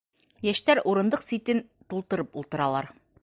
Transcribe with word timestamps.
Йәштәр 0.47 0.81
урындыҡ 0.93 1.27
ситен 1.27 1.61
тултырып 1.93 2.41
ултыралар. 2.43 2.89